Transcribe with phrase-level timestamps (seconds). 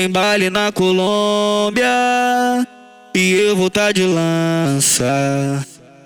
[0.00, 1.86] Tem baile na Colômbia
[3.14, 5.62] e eu vou tá de lança,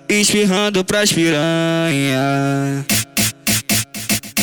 [0.09, 2.85] espirrando pras piranha.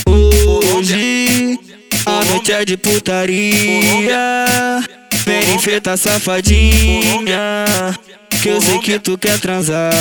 [0.08, 1.58] Hoje
[2.06, 4.46] a noite é de putaria,
[5.26, 7.66] vem enfeita safadinha,
[8.40, 9.92] que eu sei que tu quer transar.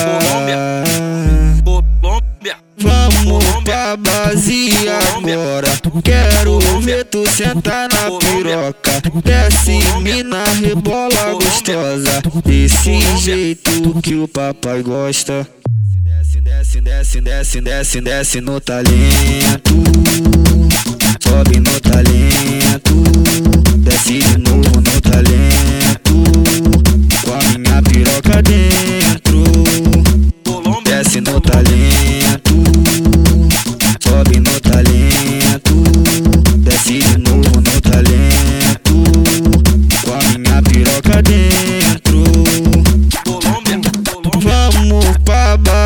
[2.82, 4.70] Vamos pra base
[5.16, 5.68] agora.
[6.04, 9.02] Quero ver tu sentar na piroca.
[9.24, 12.22] Desce, mina, rebola gostosa.
[12.44, 15.48] Desse jeito que o papai gosta.
[16.04, 19.76] Desce, desce, desce, desce, desce, desce no talento.
[21.20, 23.61] Sobe no talento.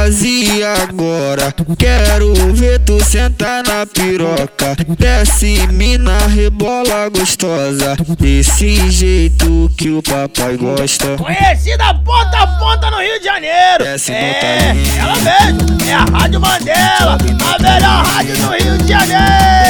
[0.05, 1.53] Base agora.
[1.77, 4.75] Quero ver tu sentar na piroca.
[4.99, 7.95] Desce, mina, rebola gostosa.
[8.19, 11.15] Desse jeito que o papai gosta.
[11.17, 13.83] Conhecida ponta a ponta no Rio de Janeiro.
[13.83, 15.89] Desce é, ela mesmo.
[15.89, 17.17] É a Rádio Mandela.
[17.53, 19.64] A melhor rádio do Rio de Janeiro.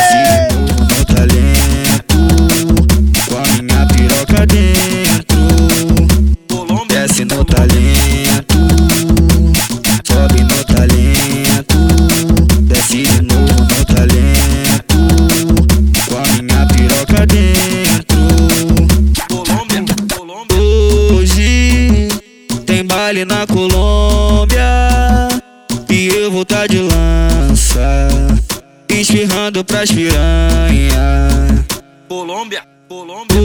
[27.06, 28.08] De lança,
[28.90, 31.28] espirrando pras piranha.
[32.08, 33.38] Colômbia, Colômbia.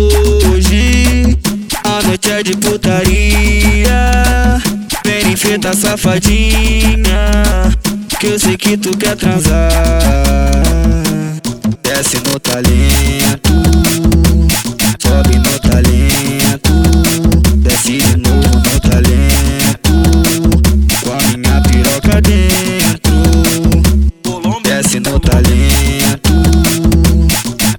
[0.50, 1.36] Hoje
[1.84, 4.62] a noite é de putaria,
[5.04, 7.42] vem enfeita safadinha,
[8.18, 9.70] que eu sei que tu quer transar.
[11.82, 13.52] Desce no talento,
[25.10, 26.30] no talento,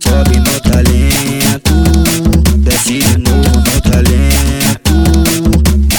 [0.03, 1.73] sobe no talento,
[2.57, 4.91] desce de novo no talento,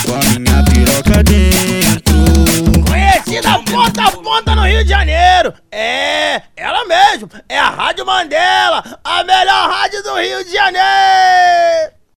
[0.05, 2.85] com a minha piroca dentro.
[2.87, 9.01] Conhecida ponta a ponta no Rio de Janeiro, é, ela mesmo, é a Rádio Mandela,
[9.03, 12.02] a melhor rádio do Rio de Janeiro.